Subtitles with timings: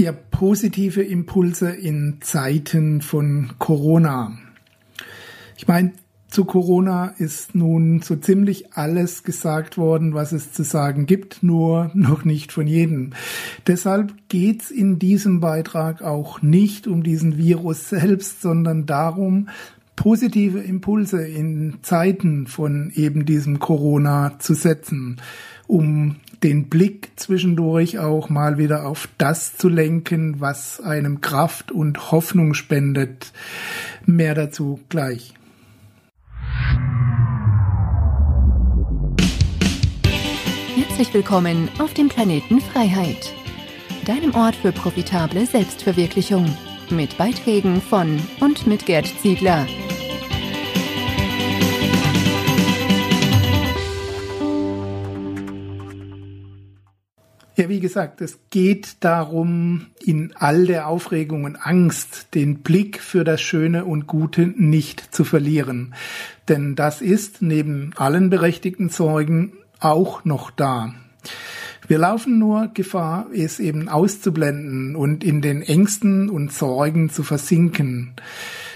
[0.00, 4.32] Ja, positive Impulse in Zeiten von Corona.
[5.58, 5.92] Ich meine,
[6.26, 11.90] zu Corona ist nun so ziemlich alles gesagt worden, was es zu sagen gibt, nur
[11.92, 13.10] noch nicht von jedem.
[13.66, 19.50] Deshalb geht's in diesem Beitrag auch nicht um diesen Virus selbst, sondern darum,
[19.96, 25.20] positive Impulse in Zeiten von eben diesem Corona zu setzen,
[25.70, 32.10] um den Blick zwischendurch auch mal wieder auf das zu lenken, was einem Kraft und
[32.10, 33.32] Hoffnung spendet.
[34.04, 35.34] Mehr dazu gleich.
[40.74, 43.32] Herzlich willkommen auf dem Planeten Freiheit,
[44.06, 46.46] deinem Ort für profitable Selbstverwirklichung,
[46.90, 49.66] mit Beiträgen von und mit Gerd Ziegler.
[57.80, 63.40] Wie gesagt, es geht darum, in all der Aufregung und Angst den Blick für das
[63.40, 65.94] Schöne und Gute nicht zu verlieren.
[66.50, 70.92] Denn das ist neben allen berechtigten Sorgen auch noch da.
[71.90, 78.12] Wir laufen nur Gefahr, es eben auszublenden und in den Ängsten und Sorgen zu versinken.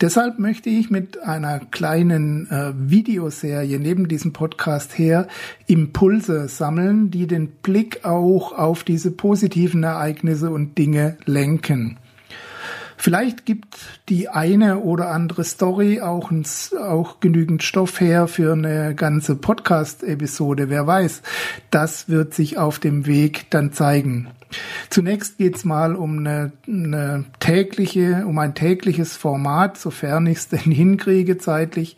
[0.00, 5.28] Deshalb möchte ich mit einer kleinen äh, Videoserie neben diesem Podcast her
[5.68, 11.98] Impulse sammeln, die den Blick auch auf diese positiven Ereignisse und Dinge lenken.
[12.96, 16.30] Vielleicht gibt die eine oder andere Story auch,
[16.80, 20.70] auch genügend Stoff her für eine ganze Podcast-Episode.
[20.70, 21.22] Wer weiß,
[21.70, 24.28] das wird sich auf dem Weg dann zeigen.
[24.90, 30.70] Zunächst geht's mal um eine, eine tägliche, um ein tägliches Format, sofern ich es denn
[30.70, 31.96] hinkriege zeitlich,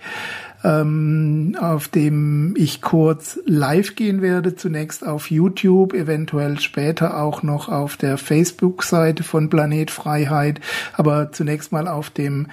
[0.64, 4.56] ähm, auf dem ich kurz live gehen werde.
[4.56, 10.60] Zunächst auf YouTube, eventuell später auch noch auf der Facebook-Seite von Planet Freiheit,
[10.94, 12.48] aber zunächst mal auf dem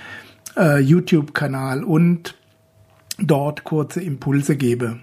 [0.56, 2.36] äh, YouTube-Kanal und
[3.18, 5.00] dort kurze Impulse gebe.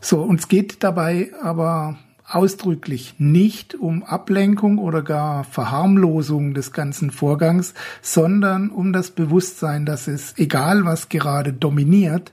[0.00, 7.74] So, uns geht dabei aber ausdrücklich nicht um Ablenkung oder gar Verharmlosung des ganzen Vorgangs,
[8.02, 12.32] sondern um das Bewusstsein, dass es, egal was gerade dominiert,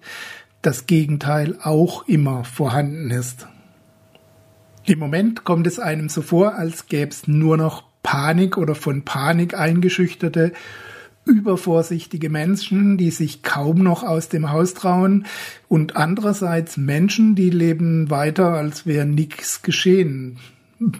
[0.61, 3.47] das Gegenteil auch immer vorhanden ist.
[4.83, 9.03] Im Moment kommt es einem so vor, als gäbe es nur noch Panik oder von
[9.03, 10.51] Panik eingeschüchterte
[11.25, 15.25] übervorsichtige Menschen, die sich kaum noch aus dem Haus trauen
[15.67, 20.37] und andererseits Menschen, die leben weiter, als wäre nichts geschehen.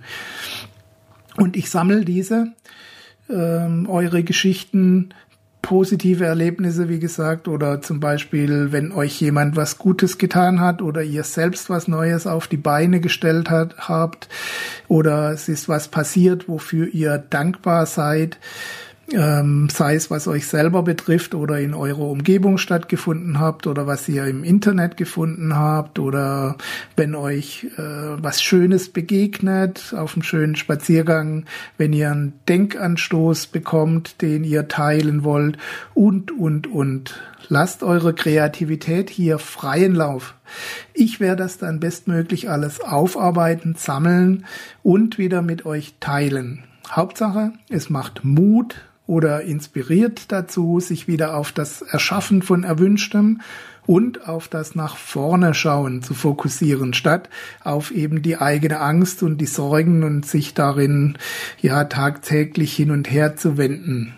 [1.37, 2.47] Und ich sammle diese,
[3.29, 5.13] ähm, eure Geschichten,
[5.71, 11.01] positive Erlebnisse, wie gesagt, oder zum Beispiel, wenn euch jemand was Gutes getan hat oder
[11.01, 14.27] ihr selbst was Neues auf die Beine gestellt hat, habt
[14.89, 18.37] oder es ist was passiert, wofür ihr dankbar seid
[19.13, 24.07] ähm, sei es was euch selber betrifft oder in eurer Umgebung stattgefunden habt oder was
[24.07, 26.57] ihr im Internet gefunden habt oder
[26.95, 31.45] wenn euch äh, was Schönes begegnet auf einem schönen Spaziergang,
[31.77, 35.57] wenn ihr einen Denkanstoß bekommt, den ihr teilen wollt
[35.93, 37.21] und, und, und.
[37.49, 40.35] Lasst eure Kreativität hier freien Lauf.
[40.93, 44.45] Ich werde das dann bestmöglich alles aufarbeiten, sammeln
[44.83, 46.63] und wieder mit euch teilen.
[46.89, 53.41] Hauptsache, es macht Mut oder inspiriert dazu, sich wieder auf das Erschaffen von Erwünschtem
[53.85, 57.29] und auf das nach vorne schauen zu fokussieren, statt
[57.61, 61.17] auf eben die eigene Angst und die Sorgen und sich darin
[61.61, 64.13] ja tagtäglich hin und her zu wenden.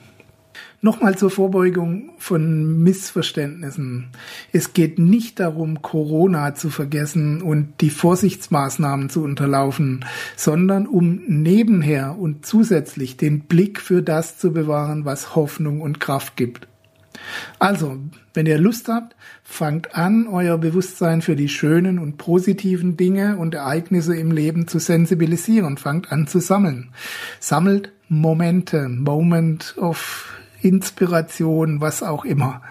[0.84, 4.10] Nochmal zur Vorbeugung von Missverständnissen.
[4.52, 10.04] Es geht nicht darum, Corona zu vergessen und die Vorsichtsmaßnahmen zu unterlaufen,
[10.36, 16.36] sondern um nebenher und zusätzlich den Blick für das zu bewahren, was Hoffnung und Kraft
[16.36, 16.68] gibt.
[17.60, 18.00] Also,
[18.34, 23.56] wenn ihr Lust habt, fangt an, euer Bewusstsein für die schönen und positiven Dinge und
[23.56, 25.78] Ereignisse im Leben zu sensibilisieren.
[25.78, 26.90] Fangt an zu sammeln.
[27.40, 32.62] Sammelt Momente, Moment of Inspiration, was auch immer.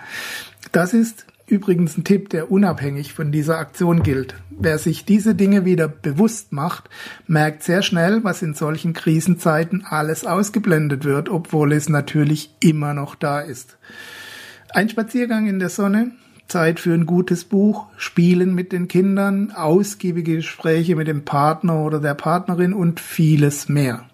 [0.73, 4.35] Das ist übrigens ein Tipp, der unabhängig von dieser Aktion gilt.
[4.51, 6.89] Wer sich diese Dinge wieder bewusst macht,
[7.27, 13.15] merkt sehr schnell, was in solchen Krisenzeiten alles ausgeblendet wird, obwohl es natürlich immer noch
[13.15, 13.77] da ist.
[14.71, 16.13] Ein Spaziergang in der Sonne,
[16.49, 22.01] Zeit für ein gutes Buch, Spielen mit den Kindern, ausgiebige Gespräche mit dem Partner oder
[22.01, 24.07] der Partnerin und vieles mehr.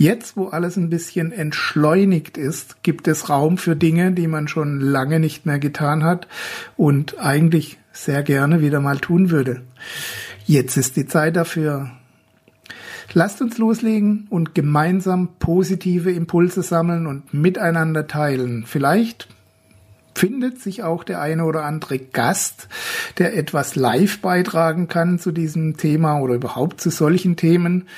[0.00, 4.80] Jetzt, wo alles ein bisschen entschleunigt ist, gibt es Raum für Dinge, die man schon
[4.80, 6.28] lange nicht mehr getan hat
[6.76, 9.62] und eigentlich sehr gerne wieder mal tun würde.
[10.46, 11.90] Jetzt ist die Zeit dafür.
[13.12, 18.66] Lasst uns loslegen und gemeinsam positive Impulse sammeln und miteinander teilen.
[18.66, 19.26] Vielleicht
[20.14, 22.68] findet sich auch der eine oder andere Gast,
[23.18, 27.88] der etwas live beitragen kann zu diesem Thema oder überhaupt zu solchen Themen.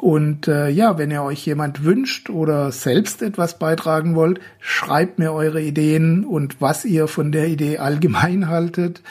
[0.00, 5.34] Und äh, ja, wenn ihr euch jemand wünscht oder selbst etwas beitragen wollt, schreibt mir
[5.34, 9.02] eure Ideen und was ihr von der Idee allgemein haltet,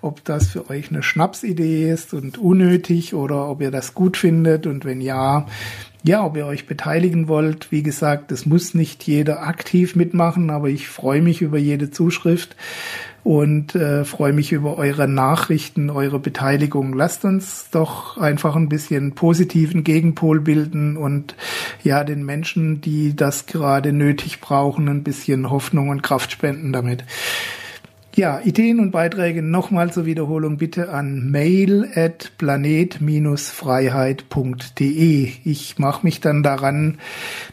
[0.00, 4.68] ob das für euch eine Schnapsidee ist und unnötig oder ob ihr das gut findet
[4.68, 5.46] und wenn ja,
[6.04, 7.72] ja, ob ihr euch beteiligen wollt.
[7.72, 12.54] Wie gesagt, es muss nicht jeder aktiv mitmachen, aber ich freue mich über jede Zuschrift
[13.26, 16.92] und äh, freue mich über eure Nachrichten, eure Beteiligung.
[16.92, 21.34] Lasst uns doch einfach ein bisschen positiven Gegenpol bilden und
[21.82, 27.02] ja, den Menschen, die das gerade nötig brauchen, ein bisschen Hoffnung und Kraft spenden damit.
[28.16, 35.32] Ja, Ideen und Beiträge nochmal zur Wiederholung bitte an mail at planet-freiheit.de.
[35.44, 36.98] Ich mache mich dann daran,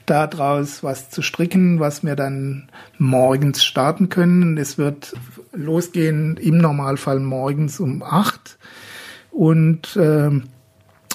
[0.05, 4.57] daraus was zu stricken, was wir dann morgens starten können.
[4.57, 5.13] Es wird
[5.51, 8.57] losgehen im Normalfall morgens um acht
[9.31, 10.31] und äh,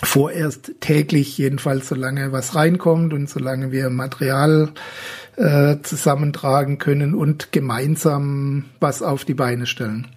[0.03, 4.71] vorerst täglich jedenfalls, solange was reinkommt und solange wir Material
[5.37, 10.09] äh, zusammentragen können und gemeinsam was auf die Beine stellen.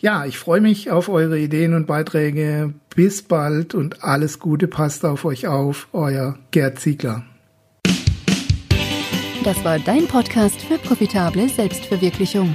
[0.00, 2.72] Ja, ich freue mich auf eure Ideen und Beiträge.
[2.94, 5.88] Bis bald und alles Gute passt auf euch auf.
[5.92, 7.24] Euer Gerd Ziegler.
[9.44, 12.54] Das war dein Podcast für profitable Selbstverwirklichung.